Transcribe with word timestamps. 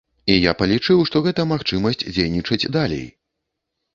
І 0.35 0.35
я 0.35 0.53
палічыў, 0.61 1.01
што 1.09 1.19
гэта 1.27 1.43
магчымасць 1.51 2.01
дзейнічаць 2.15 2.69
далей. 2.79 3.05